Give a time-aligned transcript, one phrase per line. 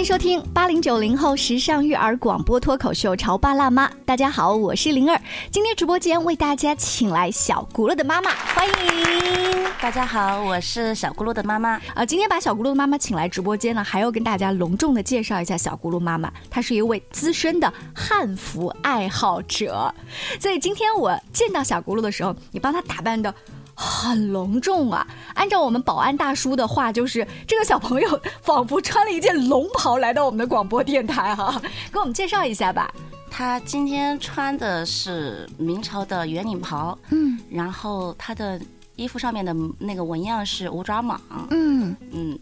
[0.00, 3.86] 迎收听八零九零后时尚育儿广播脱口秀《潮爸辣妈》。
[4.06, 5.20] 大家好，我是灵儿。
[5.50, 9.62] 今天直播间为大家请来小轱辘的妈妈，欢迎。
[9.78, 11.78] 大家好，我是小轱辘的妈妈。
[11.94, 16.32] 啊，今天把小轱辘的妈妈请来直播间呢，还要跟大家隆重的介绍一下小轱辘妈妈。
[16.48, 19.94] 她是一位资深的汉服爱好者，
[20.40, 23.34] 所以今天我见到小轱辘的时候，你帮她打扮的。
[23.82, 25.06] 很隆重啊！
[25.34, 32.92] 按照我们保安大叔的话，就是这个小朋友仿佛穿了一件龙袍来到我们的广播电台哈， 给我们介绍一下吧。
[33.30, 38.60] 他今天穿的是明朝的圆领袍，嗯，然后他的。
[39.00, 41.18] 衣服上面的那个纹样是五爪蟒。
[41.50, 42.38] 嗯嗯，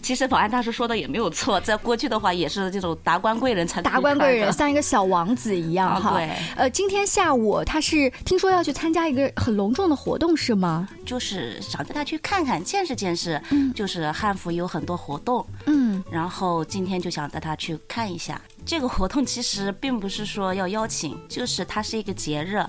[0.00, 6.14] 其实保安大叔说的也没有错，在过去的话也是这种达官贵人才达官贵人像一个小王子一样哈。
[6.14, 10.88] 对，呃，今天下午他是听说要去参加一个很隆重的活动是吗？
[11.04, 18.40] 就是想带他去看看见识见识，嗯，就是汉服有很多活动，嗯，然后今天就想带他去看一下。
[18.64, 22.64] 这个活动其实并不是说要邀请，就是它是一个节日，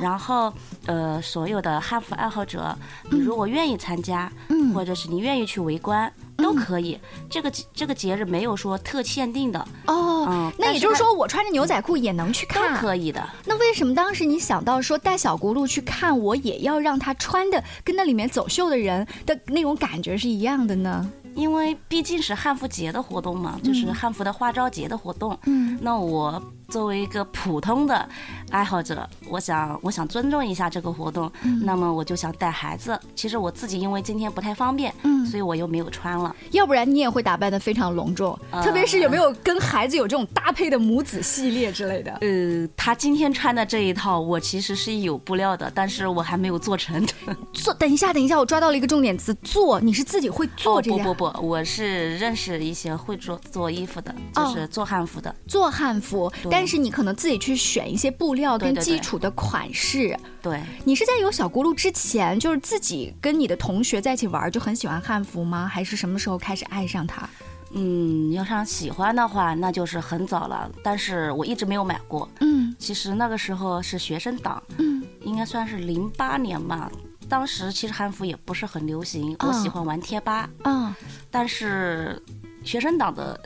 [0.00, 0.52] 然后
[0.86, 2.76] 呃，所有的汉服爱好者，
[3.10, 6.98] 你如果愿意参加，嗯，或者是你愿意去围观，都可以。
[7.30, 13.26] 这个这个节日没有说特限定的哦，那也就是说我穿着牛仔裤也能去看，都可以的。
[13.46, 21.10] 那为什么当时你想到说带小轱辘去看，我也要让他穿的跟那里面走秀的人的那种感觉是一样的呢？
[21.36, 25.38] 因为毕竟是汉服节的活动嘛，就是汉服的花朝节的活动。
[25.44, 26.42] 嗯，那我。
[26.68, 28.08] 作为一个普通的
[28.50, 32.98] 爱好者，我想我想尊重一下这个活动，嗯那么我就想带孩子。
[33.14, 36.34] 其实我自己因为今天不太方便，嗯，所以我又没有穿了。
[36.50, 42.10] 要不然你也会打扮的非常隆重，特别是有没有跟孩子有这种搭配的母子系列之类的？
[42.20, 47.06] 呃，他今天穿的这一套，我其实是有布料的，但是我还没有做成。
[47.52, 49.80] 做，等一下，等一下，我抓到了一个重点词，做。
[49.80, 50.96] 你是自己会做这个？
[50.96, 56.32] 不不不，我我是认识一些会做做衣服的，就是做汉服的，做汉服。
[56.50, 60.16] 但是你可能自己去选一些布料跟基础的款式。
[60.40, 65.66] 对，你是在有小轱辘之前，就是自己跟你的同学在一起玩，就很喜欢汉服吗？
[65.66, 67.28] 还是什么时候开始爱上它？
[67.72, 70.70] 嗯，要上喜欢的话，那就是很早了。
[70.84, 72.28] 但是我一直没有买过。
[72.40, 74.62] 嗯，其实那个时候是学生党。
[74.78, 76.90] 嗯，应该算是零八年吧。
[77.28, 79.36] 当时其实汉服也不是很流行。
[79.40, 80.48] 我喜欢玩贴吧。
[80.64, 80.94] 嗯，
[81.30, 82.20] 但是
[82.64, 83.38] 学生党的。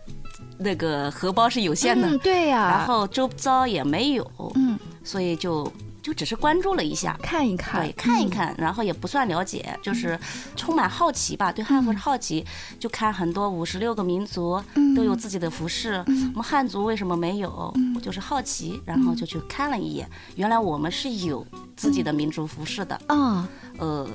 [0.63, 5.71] 那个荷包是有限的，对呀，然后周遭也没有，嗯，所以就
[6.03, 10.19] 就只是关注了一下，看一看，对，看一看，然后也不算了解，就是
[10.57, 12.45] 充满好奇吧，对汉服是好奇，
[12.79, 14.63] 就看很多五十六个民族
[14.97, 17.73] 都有自己的服饰，我们汉族为什么没有？
[17.95, 21.47] 我就是好奇，然后就去看了一眼，原来我们是有
[21.77, 24.09] 自己的民族服饰的，啊，呃。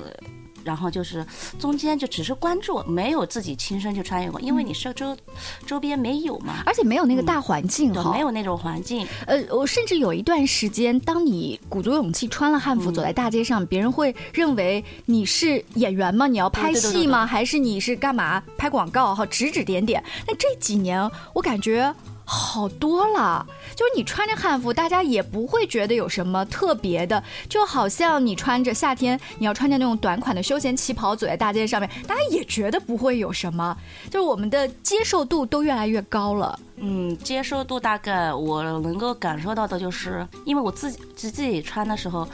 [0.66, 1.24] 然后就是
[1.60, 5.16] 中间就只是关注，没有自己亲身去穿越过，因为你是周
[5.64, 9.06] 周边没有嘛，而且没有那个大环境哈，没有那种环境。
[9.26, 16.26] 呃，我甚至有一段时间，当你鼓足勇气穿了汉服走在大街上，别人会认为你是演员吗？
[16.26, 17.24] 你要拍戏吗？
[17.24, 19.14] 还是你是干嘛拍广告？
[19.14, 20.02] 哈，指指点点。
[20.26, 21.94] 那这几年我感觉。
[22.28, 33.76] 好多了，就是你穿着汉服，大家也不会觉得有什么特别的，就好像你穿着夏天，你要穿着那种短款的休闲旗袍走在大街上面，大家也觉得不会有什么，
[34.10, 36.58] 就是我们的接受度都越来越高了。
[36.78, 42.28] 嗯，接受度大概我能够感受到的就是，因为我自己自己穿的时候，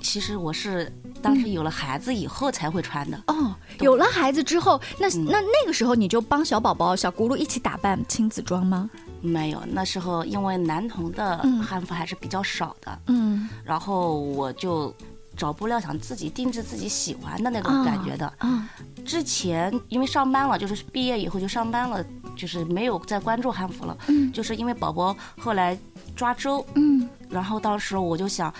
[0.00, 0.90] 其实我是
[1.20, 3.22] 当时有了孩子以后才会穿的。
[3.26, 8.88] 哦，有了孩子之后，那那那个时候你就帮小宝宝小轱辘一起打扮亲子装吗？
[9.20, 14.94] 没有，那时候因为男童的汉服还是比较少的，嗯，然后我就
[15.36, 18.32] 找布料，想自己定制自己喜欢的那种感觉的。
[18.40, 18.68] 嗯，
[19.04, 22.04] 之前因为上班了，就是毕业以后就上班了，
[22.36, 23.96] 就是没有再关注汉服了。
[24.08, 25.78] 嗯，就是因为宝宝后来
[26.16, 27.08] 抓周，嗯。
[27.30, 28.52] 然后当时我就想，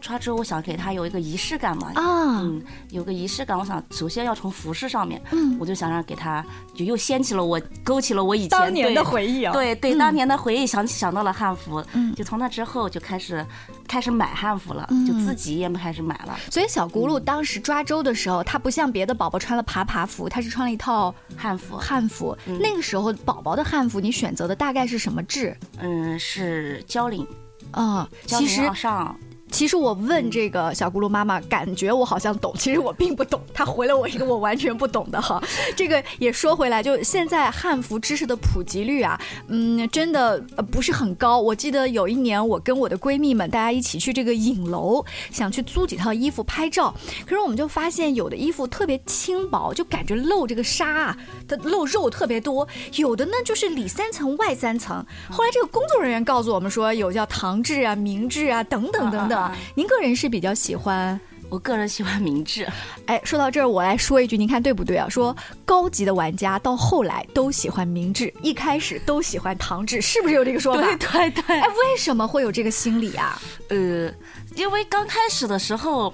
[0.00, 3.58] 穿之后我想给他有一个仪式感嘛，啊，嗯，有个仪式感。
[3.58, 6.44] 我想首先要从服饰上面，嗯，我就想让给他，
[6.74, 13.44] 就又掀起了我，勾起了我以前当年的回忆啊，对对，当年的回忆，想起想到了汉服，嗯，就从那之后就开始
[13.86, 16.38] 开始买汉服了，就自己也开始买了。
[16.50, 21.76] 所以小轱辘当时抓周的时候，他不像别的宝宝穿了爬爬服，他是穿了一套汉服。
[21.76, 25.56] 汉服那个时候宝宝的汉服，你选择的大概是什么制？
[25.78, 27.26] 嗯，是交领。
[27.74, 29.18] 啊，其实上
[29.50, 33.40] 其实我问这个小咕噜妈妈，感觉我好像懂，其实我并不懂。
[33.52, 35.40] 她回了我一个我完全不懂的哈。
[35.76, 40.40] 这个也说回来，就现在汉服知识的普及率啊，嗯，真的
[40.72, 41.38] 不是很高。
[41.38, 46.92] 我记得有一年，我跟我的闺蜜们大家一起去这个影楼，想去租几套衣服拍照，
[47.24, 54.96] 可是我们就发现有的衣服特别轻薄，就感觉露这个纱啊，它露肉特别多；有的呢就是里三层外三层。
[55.30, 59.43] 后来这个工作人员告诉我们说，有叫唐制啊、明制啊等等等等。
[59.74, 61.18] 您个人是比较喜欢，
[61.48, 62.66] 我个人喜欢明智。
[63.06, 65.08] 哎，说到这儿，我来说一句，您看对不对啊？
[65.08, 70.82] 说高级的玩家到后来都喜欢明智，一开始都喜欢唐制，是不是有这个说法？
[70.82, 71.60] 对对对。
[71.60, 73.40] 哎，为什么会有这个心理啊？
[73.68, 74.12] 呃，
[74.56, 76.12] 因为刚开始的时候，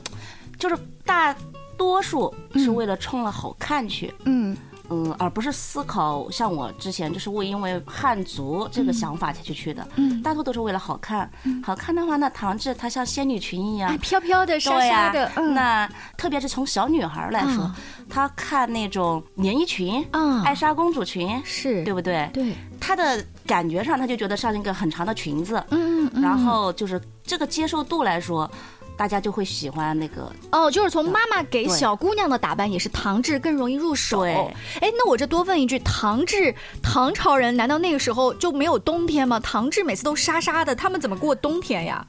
[0.58, 1.34] 就是大
[1.76, 4.12] 多数是为了冲了好看去。
[4.24, 4.52] 嗯。
[4.52, 4.56] 嗯，
[5.18, 11.30] 而不是思考像我之前就是为因为汉族这个想法才去去的，嗯，大多都是为了好看，
[11.62, 17.70] 好看的话，那唐制它像仙女裙一样，飘飘的、沙沙的，嗯，那特别是从小女孩来说，
[18.08, 21.84] 她看那种连衣裙，嗯，艾莎公主裙，是。
[21.84, 22.28] 对不对？
[22.32, 28.50] 对，她的感觉上，她就觉得像一个很长的裙子，嗯嗯，然后就是这个接受度来说。
[29.00, 34.20] 大家就会喜欢那个哦，就是从妈妈给小姑娘的打扮也是唐制更容易入手。
[34.20, 34.34] 对，
[34.78, 39.40] 哎，那我这多问一句，唐制唐朝人难道那个时候就没有冬天吗？
[39.40, 42.06] 唐制每次都沙沙的，他们怎么过冬天呀？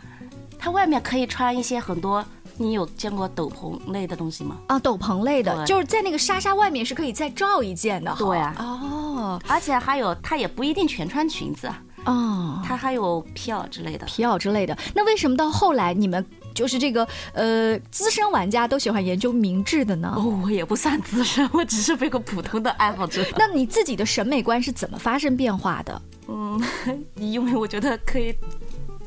[0.59, 2.21] 他外面可以穿一些很多，
[2.57, 4.57] 你有见过斗篷类的东西吗？
[4.67, 8.13] 啊，斗篷类的，就是在那个纱纱外面是可以再罩一件的。
[8.19, 11.81] 对啊，哦，而且还有，他也不一定全穿裙子啊。
[12.03, 14.77] 哦，他还有皮袄之类的，皮袄之类的。
[14.93, 16.25] 那为什么到后来你们？
[16.53, 20.13] 就是这个呃，资深玩家都喜欢研究明智的呢。
[20.17, 23.25] 哦，我也不算资深，我只是被个普通的爱好者。
[23.37, 26.01] 那你自己的审美观是怎么发生变化的？
[26.27, 26.61] 嗯，
[27.15, 28.33] 因为我觉得可以。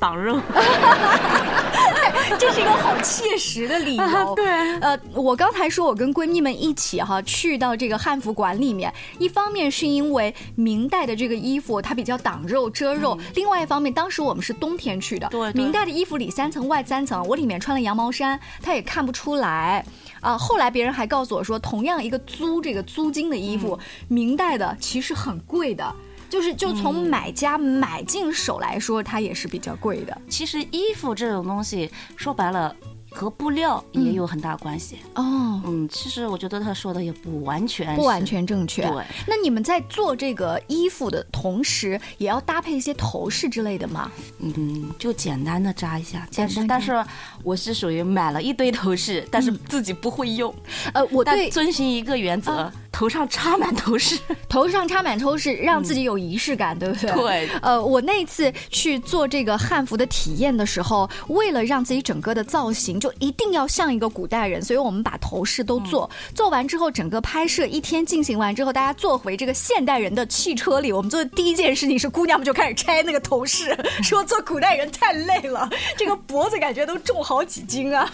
[0.05, 0.39] 挡肉，
[2.39, 4.05] 这是一个好切实的理由。
[4.37, 4.45] 对，
[4.81, 19.83] 呃，我刚才说我跟闺蜜们一起哈去到这个汉服馆里面，一方面是因为明代的这个衣服它比较挡肉遮肉，另外一方面当时我们是冬天去的，对，明代的衣服里三层外三层，我里面穿了羊毛衫，它也看不出来
[20.21, 20.37] 啊。
[20.37, 23.79] 后来别人还告诉我说，同样一个租这个租金的衣服，
[24.09, 25.95] 明代的其实很贵的。
[26.29, 30.17] 就是就从买家买进手来说，它也是比较贵的。
[30.29, 32.75] 其实衣服这种东西，说白了。
[33.17, 35.63] 和布料也有很大关系哦。
[35.65, 38.83] 嗯，其实我觉得他说的也不完全不完全正确。
[38.83, 44.11] 对，那你们在做这个衣服的同时，也要搭配一些头饰之类的吗？
[44.41, 46.27] 嗯，就简单的扎一下。
[46.35, 47.05] 但是，但是
[47.45, 50.53] 我是属于买了一堆头饰，但是自己不会用。
[50.93, 54.17] 呃，我对遵循一个原则，头上插满头饰，
[54.49, 57.11] 头上插满头饰，让自己有仪式感，对不对？
[57.11, 57.49] 对。
[57.61, 62.95] 呃，我那次去做这个汉服的体验的时候，为了让自己整个的造型。
[63.01, 75.69] 就一定要像一个古代人，所以我们把头饰都做做完之后，整个拍摄一天进行完之后，大家坐回这个现代人的汽车里，我们做的第一件事情是，姑娘们就开始拆那个头饰， 说做古代人太累了，
[75.99, 78.09] 这个脖子感觉都重好几斤啊。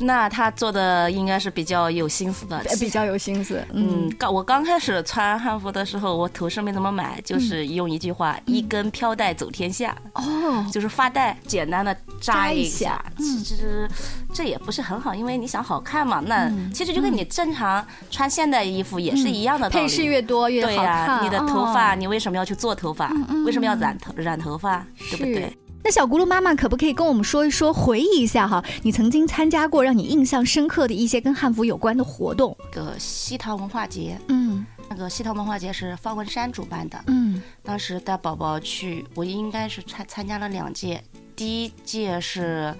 [0.00, 3.62] 那他做的应该是比较有心思的，比较有心思。
[3.72, 9.94] 嗯，刚我刚开始穿汉服的时候，我头饰没怎么买，就是用一句话：一根飘带走天下。
[10.14, 13.04] 哦，就是发带，简单的扎一下。
[13.18, 13.88] 其实
[14.32, 16.22] 这也不是很好，因为你想好看嘛。
[16.26, 21.24] 那其实就跟你正常穿现代衣服也是一样的配饰越多越好看。
[21.24, 23.12] 你的头发，你为什么要去做头发？
[23.44, 24.84] 为什么要染头染头发？
[25.10, 25.56] 对不对？
[25.82, 32.56] 那小轱辘妈妈可不可以跟我们说一说，回忆一下哈，你曾经参加过让你印象深刻的一些跟汉服有关的活动？
[32.70, 41.02] 个西塘文化节，嗯，那个西塘文化节是方文山主办的，嗯，当时带宝宝去，我应该是参参加了两届，
[41.34, 42.74] 第一届是，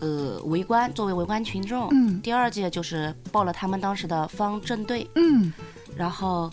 [0.00, 5.52] 呃，围观作为围观群众，嗯，第二届就是报了他们当时的方阵队，嗯，
[5.96, 6.50] 然后。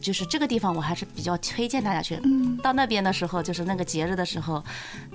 [0.00, 2.18] 就是这个地方，我还是比较推荐大家去。
[2.24, 4.62] 嗯，到那边的时候，就是那个节日的时候，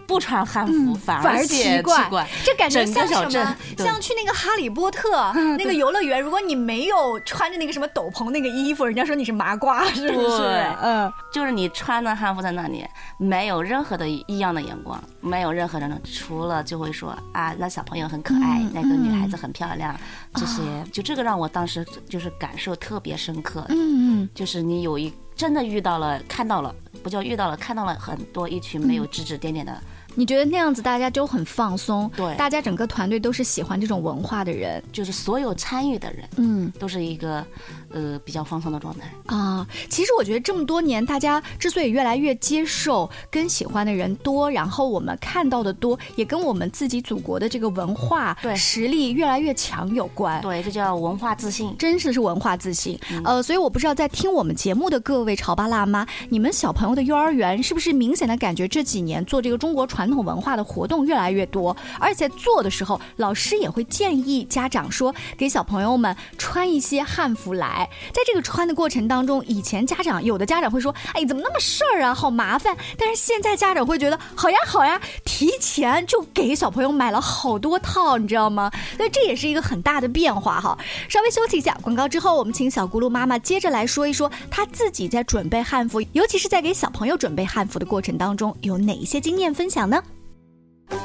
[0.06, 2.28] 不穿汉服反而奇怪。
[2.44, 3.56] 这感觉像什么？
[3.78, 10.76] 像去那个哈利波特那个游乐园，如果你没有穿着那个什么斗篷那个衣服，人家说你是麻瓜，是不是？
[10.82, 12.86] 嗯，就是你穿的汉服在那里，
[13.18, 19.98] 没有任何的异样的眼光，没有任何人除了就会说啊，那小朋友很可爱，那个女孩子很漂亮，
[20.36, 20.62] 这些
[20.92, 23.66] 就这个让我当时就是感受特别深刻。
[23.70, 24.73] 嗯嗯，就是你。
[24.74, 29.80] 你有一真的遇到了，看到了，不叫遇到了，看到了很多一群没有指指点点的。
[30.16, 32.10] 你觉得那样子大家就很放松？
[32.16, 37.46] 对，大家整个团队都是喜欢这种文化的人，就是所有参与的人，嗯，都是一个
[37.94, 39.66] 呃，比较放松的状态啊。
[39.90, 50.42] 其实我觉得这么多年，大家之所以越来越接受跟喜欢的人多，然后我们看到的多，也跟我们自己祖国的这个文化对实力越来越强有关。
[50.42, 53.00] 对，这叫文化自信，真是是文化自信。
[53.24, 67.83] 呃，所以我不知道在听我们节目的各位潮爸辣妈，你们小朋友的幼儿园是不是明显的感觉这几年做这个中国传统文化的活动越来越多，而且做的时候，老师也会建议家长说给小朋友们穿一些汉服来。
[68.14, 80.78] 在这个穿的过程当中，以前家长有的家长会说：“哎，怎么那么事儿啊，好麻烦。”但是现在家长会觉得：“好呀，好呀，提前就给小朋友买了好多套，你知道吗？”所以这也是一个很大的变化哈。
[81.10, 90.02] 稍微休息一下，广告之后，我们请小咕噜妈妈接着来说一说她自己在准备汉服，尤其是在给小朋友准备汉服的过程当中，有哪一些经验分享呢？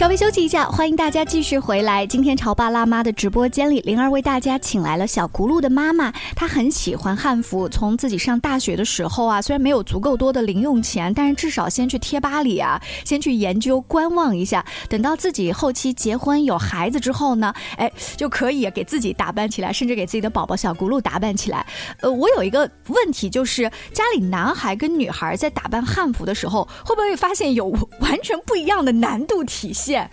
[0.00, 2.06] 稍微休息一下，欢迎大家继续回来。
[2.06, 6.10] 今天潮爸辣妈的直播间里，灵儿为大家请来了小轱辘的妈妈。
[6.34, 14.64] 她很喜欢汉服，从自己上大学的时候啊，虽然没有足够多的零用钱，但是至少先去贴吧里啊，先去研究观望一下。
[14.88, 21.66] 等到自己后期结婚有孩子之后呢，哎，就可以给自己打扮起来，甚至给自己的宝宝小轱辘打扮起来。
[22.00, 27.66] 呃，我有一个问题，就是家里男孩跟女孩在打扮汉服的时候，会不会发现有
[28.00, 30.08] 完全不一样的难度体系现？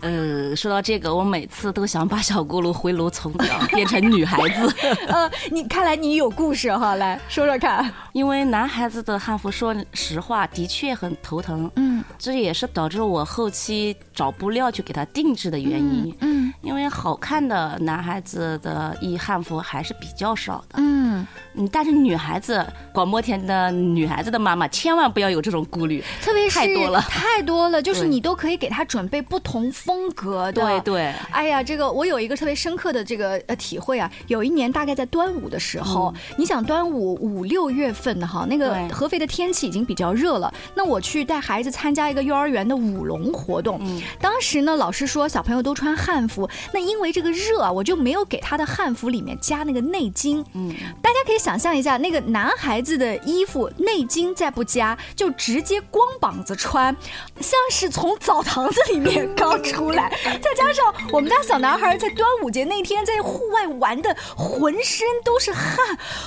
[0.00, 4.74] 呃，说到这个，我每次都想把小咕噜回炉重养，变成女孩子。
[5.08, 7.90] 呃，你看来你有故事哈，来说说看。
[8.12, 11.70] 因为男孩子的汉服，说实话的确很头疼。
[11.76, 16.14] 嗯，这也是导致我后期找布料去给他定制的原因。
[16.20, 20.76] 嗯，因为好看的男孩子的衣汉服还是比较少的。
[20.78, 21.26] 嗯，
[21.70, 29.70] 但是女孩子，广播田的女孩子的妈妈千万不要有这种顾虑，特别是太多了，太多了，就是你都可以给他准备不同。
[29.86, 34.10] 风格的，对对，哎呀，这个我有一个特别深刻的这个呃体会啊。
[34.26, 40.52] 有一年大概在端午的时候，你想端午五六月份的哈，那个合肥的天气已经比较热了。
[40.74, 43.80] 那我去带孩子参加一个幼儿园的舞龙活动，
[44.20, 50.44] 当时呢老师说小朋友都穿汉服，那因为这个热啊，我就没有给他的汉服里面加那个内襟。
[50.54, 56.94] 嗯，大家可以想象一下，那个男孩子的衣服内襟再不加，就直接光膀子穿，
[57.40, 59.75] 像是从澡堂子里面刚出。
[59.76, 60.10] 出来，
[60.42, 65.76] 再加上我们家小男孩在端午节那天在户外玩的浑身都是汗，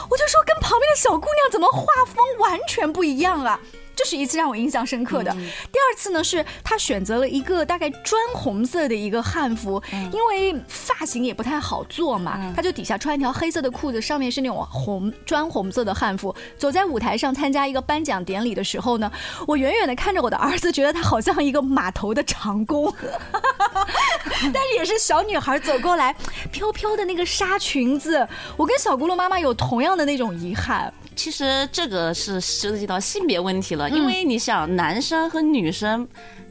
[0.09, 3.59] 我就说跟旁边的小姑娘怎么画风完全不一样啊！
[3.99, 5.29] 这是一次让我印象深刻的。
[5.33, 19.11] 第二次呢，是他选择了一个大概砖红色的一个汉服，因为发型也不太好做嘛，他就底下穿一条黑色的裤子，上面是那种红砖红色的汉服，走在舞台上参加一个颁奖典礼的时候呢，
[19.45, 22.93] 我远远的看着我的儿子，觉得他好像一个码头的长工，
[24.53, 26.15] 但是也是小女孩走过来，
[26.53, 28.25] 飘飘的那个纱裙子，
[28.55, 30.93] 我跟小咕噜妈妈有同样的那种遗憾。
[31.19, 36.07] 其实这个是涉及到性别问题了，因为你想，男生和女生，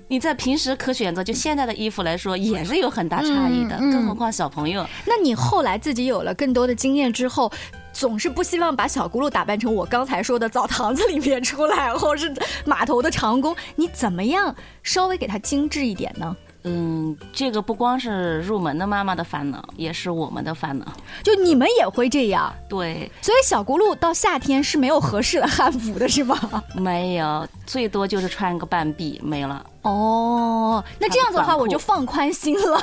[0.09, 4.87] 你在平时可选择，就现在的衣服来说，也是有很大差异的，更何况小朋友。
[5.07, 7.51] 那你后来自己有了更多的经验之后，
[7.95, 12.31] 总是不希望把小轱辘打扮成我刚才说的澡堂子里面出来，或是
[12.67, 16.37] 码头的长工，你怎么样稍微给它精致一点呢？
[16.69, 20.85] 嗯，这个不光是入门的妈妈的烦恼，也是我们的烦恼。
[21.23, 22.53] 就你们也会这样？
[22.69, 23.11] 对。
[23.23, 26.37] 所以小轱辘到夏天是没有合适的汉服的，是吗？
[26.75, 29.65] 没有，最多就是穿个半臂，没了。
[29.83, 32.79] 哦，那这样子的话我就放宽心了。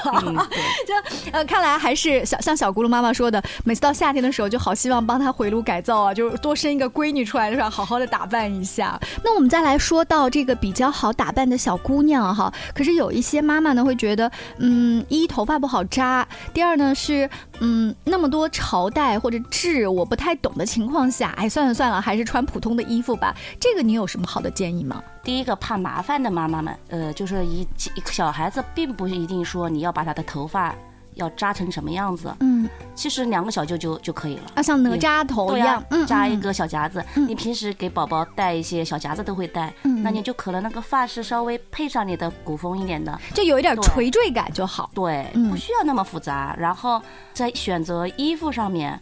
[0.88, 0.94] 就
[1.32, 9.00] 呃，看来还是小像小咕噜妈妈说的，每次到夏天的时候就好希望帮她回炉改造啊，就多生一个闺女出来的时候好好的打扮一下。
[9.24, 23.36] 那我们再来说到这个比较好打扮的小姑娘哈，可是有一些妈妈呢会觉得，嗯，一头发不好扎，第二呢是嗯那么多朝代或者制我不太懂的情况下，哎算了算了，还是穿普通的衣服吧。
[23.60, 25.04] 这个你有什么好的建议吗？
[25.24, 27.68] 第一个怕麻烦的妈妈们，呃，就是一
[28.06, 30.76] 小孩子并不一定说你要把他的头发
[31.16, 32.34] 要扎成什么样子。
[32.42, 34.52] 嗯，其实两个小揪揪就可以了。
[34.56, 37.04] 啊，像哪吒头一样，扎一个小夹子。
[37.16, 39.74] 你平时给宝宝戴一些小夹子都会戴，
[40.04, 44.92] 那你就可能那个发饰稍微配上你的古风一点的，就有一点垂坠感就好。
[44.94, 46.56] 对，不需要那么复杂。
[46.60, 47.02] 然后
[47.34, 49.00] 在选择衣服上面，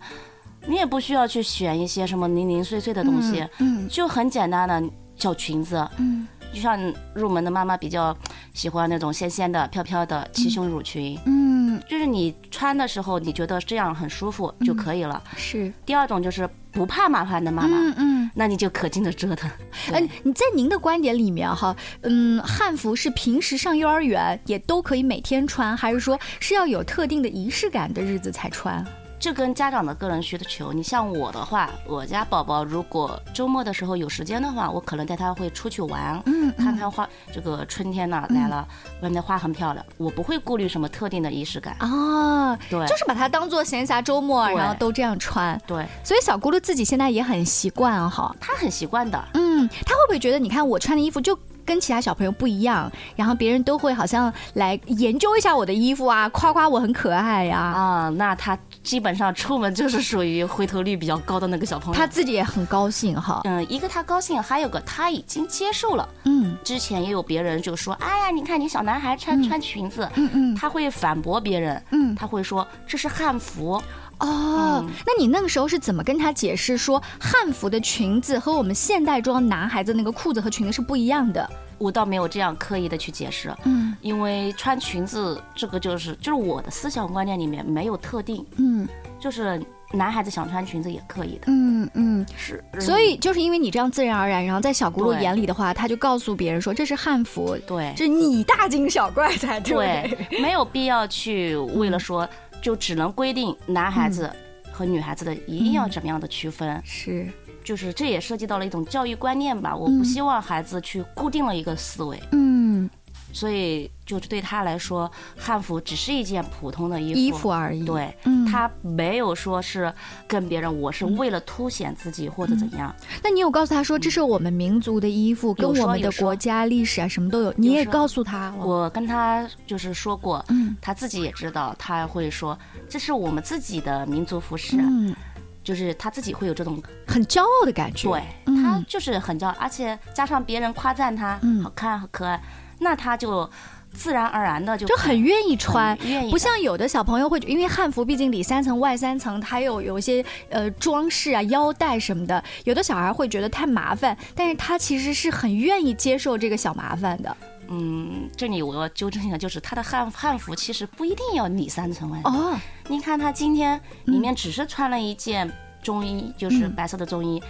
[0.68, 4.84] 你也不需要去选一些什么零零碎碎的东西，嗯，就很简单的
[5.16, 6.28] 小裙子，嗯。
[6.53, 6.79] 就像
[7.13, 8.15] 入门的妈妈比较
[8.53, 15.22] 喜欢那种纤纤的、飘飘的齐胸襦裙，嗯，就是你穿的时候你觉得这样很舒服就可以了。
[15.36, 15.74] 是。
[15.86, 19.50] 第二种就是不怕麻烦的妈妈，嗯嗯，那你就可劲的折腾。
[19.91, 28.86] 嗯，你在您的观点里面哈，嗯，汉服是平时上幼儿园也都可以每天穿，还是说是要有特定的仪式感的日子才穿？
[29.24, 37.08] 这跟家长的个人需求，你像我的话，我家宝宝如果周末的时候有时间的话，我可能带他会出去玩，嗯，看看花。
[37.32, 38.68] 这个春天呢来了，
[39.01, 42.53] 外面的花很漂亮，我不会顾虑什么特定的仪式感啊。
[42.70, 45.58] 对，就是把它当做闲暇周末，然后都这样穿。
[45.65, 49.18] 对，所以小咕噜自己现在也很习惯哈，他很习惯的。
[49.36, 51.39] 嗯，他会不会觉得你看我穿的衣服就？
[51.65, 57.58] 跟其他小朋友不一样，然后别人都会好像来研究一下我的衣服啊，夸夸我很可爱呀。
[57.58, 61.98] 啊，那他基本上出门就是属于回头率比较高的那个小朋友。
[61.98, 63.42] 他自己也很高兴哈。
[63.46, 66.08] 嗯，一个他高兴，还有个他已经接受了。
[66.25, 73.82] 嗯，之前也有别人就说，哎呀，你看你小男孩穿穿裙子，嗯嗯，他会反驳别人，嗯，他会说这是汉服。
[74.24, 81.50] 哦，那你那个时候是怎么跟他解释说汉服的裙子和我们现代装男孩子那个裤子和裙子是不一样的？
[81.77, 88.88] 我倒没有这样刻意的去解释，嗯，因为穿裙子这个就是就是我的思想观念里面没有特定，嗯，
[89.20, 89.62] 就是
[89.92, 92.25] 男孩子想穿裙子也可以的，嗯嗯。
[92.38, 102.27] 是，所以就是因为你这样自然而然，然后在小轱辘眼里的话，他就告诉别人说这是汉服，对，是你大惊小怪才对，没有必要去为了说。
[102.63, 104.32] 就只能规定男孩子
[104.72, 106.82] 和女孩子的一定要怎么样的区分？
[106.86, 107.27] 是，
[107.62, 109.75] 就是这也涉及到了一种教育观念吧。
[109.75, 112.17] 我不希望孩子去固定了一个思维。
[112.32, 112.89] 嗯。
[113.34, 117.84] 所以，就是对他来说，汉服只是一件普通的衣服衣服而已。
[117.84, 118.16] 对，
[118.50, 119.92] 他没有说是
[120.28, 122.96] 跟别人，我是为了凸显自己或者怎样。
[123.24, 127.54] 那你有告诉他说这是我们民族的衣服，跟我们的国家历史啊什么都有？
[127.58, 128.54] 你也告诉他？
[128.60, 135.16] 我跟他就是说过，嗯，他自己也知道，他会说这是我们自己的民族服饰，嗯，
[135.63, 138.08] 就是他自己会有这种很骄傲的感觉。
[138.10, 138.22] 对，
[138.62, 142.40] 他就是很骄傲，而且加上别人夸赞他好看、好可爱。
[142.84, 143.50] 那他就
[143.94, 145.98] 自然而然的就就很愿意穿，
[146.30, 157.38] 不像有的小朋友会，因为汉服毕竟里三层外三层，还有有一些呃装饰啊、腰带什么的，有的小孩会觉得太麻烦，但是他其实是很愿意接受这个小麻烦的。
[157.70, 162.20] 嗯，这里我要纠正一下，就是他的汉汉服其实不一定要里三层外。
[162.25, 162.57] 哦，
[162.88, 165.51] 你看他今天里面只是穿了一件。
[165.83, 167.41] 中衣就是白色的中衣，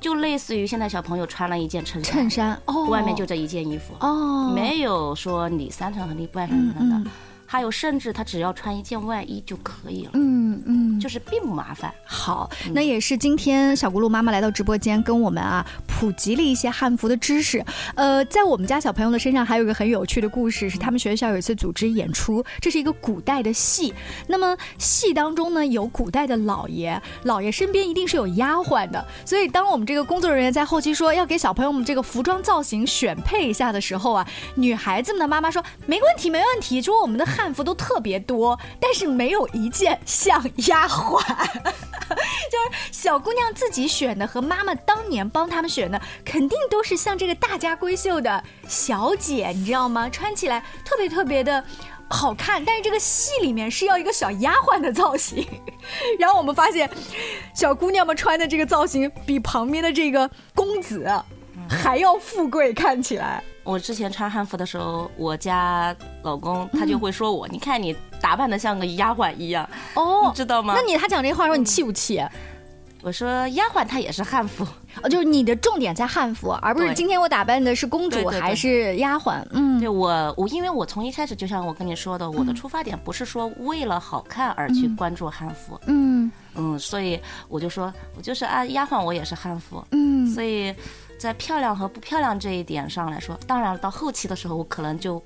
[0.00, 3.94] 就类似于现在小朋友穿了一件衬衫，衬衫哦，外面就这一件衣服。
[4.00, 7.10] 哦，没有说里三层和里外三层的。
[7.52, 10.12] 还有，甚至他只要穿一件外衣就可以了。
[10.14, 11.92] 嗯嗯，就是并不麻烦。
[12.02, 17.62] 好，那也是今天小咕噜妈妈来到直播间，跟我们啊普及了一些汉服的知识。
[17.94, 23.92] 呃，在我们家小朋友的身上，还有一个很有趣的故事，是他们学校有一次组织演出，这是一个古代的戏。
[24.26, 29.06] 那么戏当中呢，有古代的老爷，老爷身边一定是有丫鬟的。
[29.26, 37.41] 所以，当我们这个工作人员在后期说要给小朋友们这个服装造型选配一下的时候啊，女孩子们的妈妈说没问题，没问题，说我们的汉。
[37.42, 41.18] 汉服都特别多，但是没有一件像丫鬟，
[41.58, 50.08] 就是小姑娘自己选的和妈妈当年帮他们选的，肯定都是像这个大家闺秀的小姐，你知道吗？
[50.08, 51.64] 穿起来特别特别的
[52.08, 55.44] 好看，但是这个戏里面是要一个小丫鬟的造型，
[56.20, 56.88] 然后我们发现
[57.52, 61.10] 小姑娘们穿的这个造型比旁边的这个公子
[61.68, 63.42] 还要富贵，看起来。
[63.64, 70.74] 我之前穿汉服的时候，我家老公他就会说我，你看你打扮的像个丫鬟一样，哦，你知道吗？
[70.76, 72.22] 那你他讲这话说你气不气？
[73.04, 74.64] 我说丫鬟她也是汉服，
[75.02, 79.44] 哦，就是你的重点在汉服，而不是今天我打扮的是公主还是丫鬟。
[79.50, 85.76] 嗯，对我我因为我从一开始就像我跟你说的，我的出发点不是说为了好看而去关注汉服。
[85.86, 89.84] 嗯嗯，所以我就说我就是啊丫鬟，我也是汉服。
[89.90, 90.74] 嗯，所以。
[91.22, 95.22] 在漂亮和不漂亮这一点上来说，当然到后期的时候，我可能就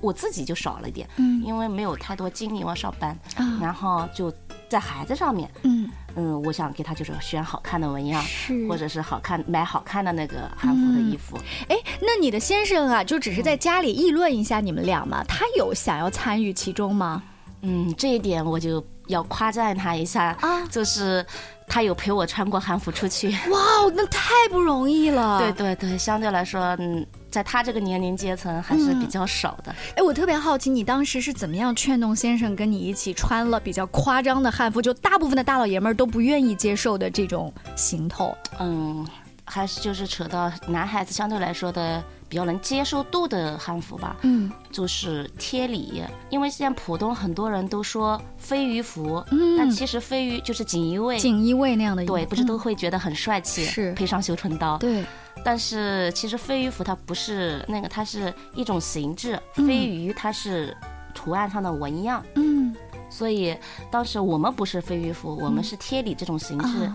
[0.00, 3.18] 我自己就少了一点，嗯，因为没有太多精力往上班，
[3.60, 4.32] 然后就
[4.68, 11.36] 在孩子上面，嗯嗯，我想给他就是选好看的纹样，是，或者是好看买好看的那个汉服的衣服。
[11.66, 15.24] 哎，那你的先生啊，就只是在家里议论一下你们俩吗？
[15.26, 17.24] 他有想要参与其中吗？
[17.62, 21.26] 嗯，这一点我就要夸赞他一下啊，就是
[21.70, 23.28] 他有陪我穿过汉服出去。
[23.48, 23.58] 哇，
[23.94, 25.38] 那太不容易了。
[25.38, 29.72] 对对对，相对来说，嗯，在他这个年龄阶层还是比较少的。
[29.96, 38.36] 哎，我特别好奇，你当时是怎么样劝动先生跟你一起穿了比较夸张的汉服，就大部分的大老爷们儿都不愿意接受的这种行头？
[38.58, 39.06] 嗯。
[39.52, 42.00] 还是就是扯到男孩子相对来说的
[42.30, 53.92] 比较能接受度的汉服吧，嗯，就是贴里，因为现在浦东很多人都说飞鱼服，嗯，但其实飞鱼就是锦衣卫，锦衣卫那样的，对，不是都会觉得很帅气，是。
[53.94, 55.04] 配上绣春刀，对，
[55.44, 60.76] 但是其实飞鱼服它不是那个，它是一种形制，飞鱼它是
[61.12, 62.72] 图案上的纹样，嗯，
[63.10, 63.56] 所以
[63.90, 66.88] 当时我们不是飞鱼服，我们是贴里这种形制。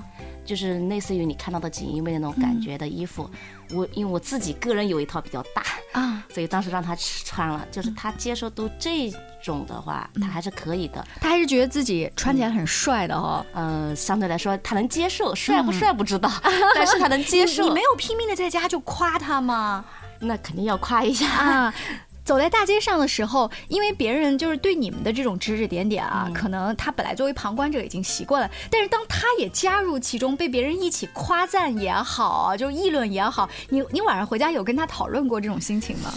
[0.46, 3.30] 就是类似于你看到的锦衣卫那种感觉的衣服，
[3.72, 9.12] 我因为我自己个人有一套比较大啊，所以当时让他穿了，就是他接受度这
[9.44, 11.06] 种的话，他还是可以的。
[11.20, 13.46] 他还是觉得自己穿起来很帅的哈。
[13.54, 16.30] 嗯，相对来说他能接受，帅不帅不知道，
[16.76, 17.64] 但是他能接受。
[17.64, 19.84] 你没有拼命的在家就夸他吗？
[20.20, 21.74] 那肯定要夸一下啊。
[22.26, 36.12] 走在大街上的时候，因为别人就是对你们的这种指指点点啊，可能他本来作为旁观者已经习惯了，但是当他也加入其中，被别人一起夸赞也好，就议论也好，你你晚上回家有跟他讨论过这种心情吗？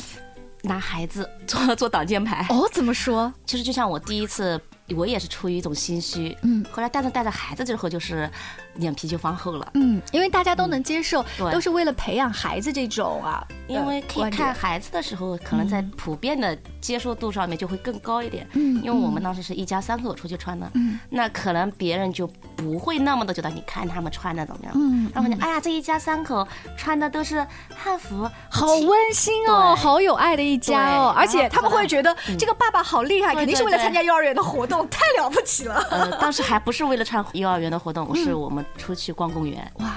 [0.62, 2.66] 拿孩子做做挡箭牌哦？
[2.72, 3.32] 怎么说？
[3.44, 4.60] 其实就像我第一次。
[4.96, 8.29] 我也是出于一种心虚，嗯，后来带着带着孩子之后，就是
[8.74, 26.46] 脸皮就放厚了，嗯，因为大家都能接受，都是为了培养孩子这种啊，因为可以看孩子的时候，可能在普遍的接受度上面就会更高一点，嗯，因为我们当时是一家三口出去穿的，嗯，那可能别人就不会那么的觉得，你看他们穿的怎么样，嗯，他们就哎呀，这一家三口
[26.77, 27.46] 穿的都是
[27.77, 34.77] 汉服，好温馨哦，好有爱的一家哦，而且他们会觉得这个爸爸好厉害，肯定是为了参加幼儿园的活动。
[34.86, 35.74] 太了不起了！
[35.90, 39.70] 呃，当时还不是为了穿幼儿园的活动，是我们出去逛公园。
[39.76, 39.92] 哇！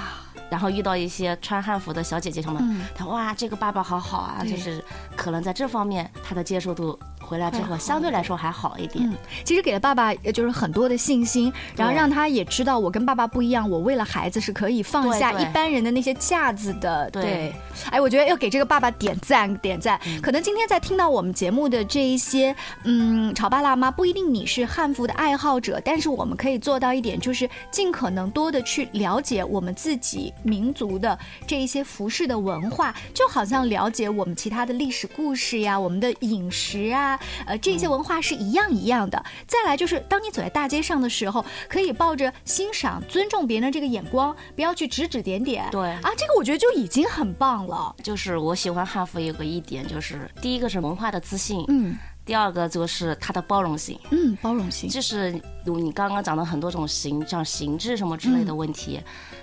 [0.50, 2.60] 然后遇到一些穿汉服的小姐姐什么，
[2.94, 4.84] 她哇，这个爸爸好好啊，就是
[5.15, 7.00] 可能在这方面他的接受度。
[7.32, 9.10] 回来之后，相对来说还好一点。
[9.10, 9.15] 嗯，
[9.46, 17.10] 其实给了爸爸就是很多的信心，然后让他也知道我跟爸爸不一样，我为了孩子是可以放下一般人的那些架子的。
[17.10, 17.54] 对，
[17.89, 19.98] 哎，我觉得要给这个爸爸点赞点赞。
[20.22, 31.17] 可能今天在听到我们节目的这一些，嗯，潮爸辣妈不一定你是汉服的爱好者，但是我们可以做到一点，就是尽可能多的去了解我们自己民族的
[31.48, 37.17] 这一些服饰的文化，就好像了解我们其他的历史故事呀，我们的饮食啊。
[37.46, 39.24] 呃，这些文化是一样一样的。
[39.48, 45.68] 再来就是，当你走在大街上的时候，可以抱着欣赏、尊重别人的这个眼光，不要去指指点点。
[45.72, 47.96] 对啊，这个我觉得就已经很棒了。
[48.04, 54.90] 就是我喜欢汉服有个一点，就是第一个是文化的自信，嗯，第二个就是它的包容性，嗯，包容性。
[54.90, 55.32] 就是
[55.66, 59.02] 你刚刚讲的很多种形，像形制什么之类的问题，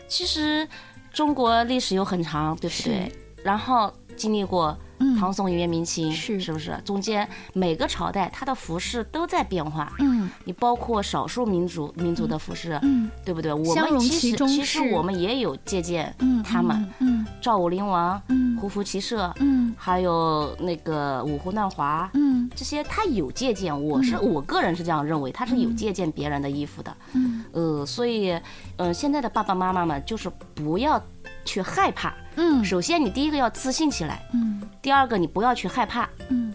[0.08, 0.66] 其实
[1.12, 3.12] 中国历史又很长，对不对？
[3.42, 4.76] 然后经历过。
[5.18, 6.76] 唐宋元明清是是不是？
[6.84, 9.92] 中间每个朝代它的服饰都在变化。
[9.98, 13.52] 嗯，你包括少数民族民族的服饰，嗯，对不对？
[13.52, 16.88] 我们其实其实我们也有借鉴他们。
[16.98, 23.68] 嗯，赵武灵王，嗯，胡服骑射，嗯，还有那个五胡乱华，嗯，这些他有借鉴。
[23.68, 26.96] 我是我个人是这样认为，他是有借鉴别人的衣服的。
[27.12, 28.38] 嗯，呃，所以，
[28.76, 31.00] 嗯，现在的爸爸妈妈们就是不要
[31.48, 32.14] 去害怕。
[32.36, 34.22] 嗯，首先你第一个要自信起来。
[34.34, 34.60] 嗯。
[34.82, 36.52] 第二个，你不要去害怕，嗯，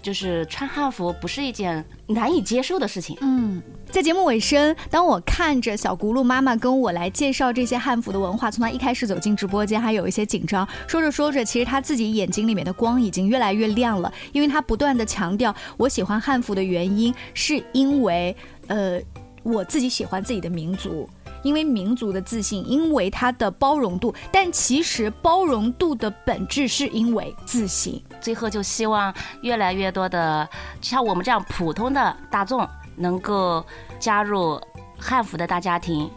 [0.00, 3.60] 就是穿汉服不是一件难以接受的事情，嗯。
[3.90, 18.34] 在节目尾声，当我看着小轱辘妈妈跟我来介绍这些汉服的文化，从她一开始走进直播间，还有一些紧张，说着说着，其实她自己眼睛里面的光已经越来越亮了，因为她不断的强调，我喜欢汉服的原因是因为，
[18.68, 19.00] 呃，
[19.42, 21.08] 我自己喜欢自己的民族。
[21.44, 28.02] 因为民族的自信，因为它的包容度，但其实包容度的本质是因为自信。
[28.20, 30.48] 最后就希望越来越多的
[30.80, 33.64] 像我们这样普通的大众能够
[34.00, 34.60] 加入
[34.98, 36.10] 汉服的大家庭。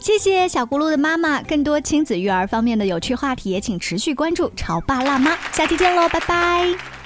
[0.00, 6.97] 谢谢小咕噜的妈妈，更多亲子育儿方面的有趣话题也请持续关注潮爸辣妈，下期见喽，拜拜。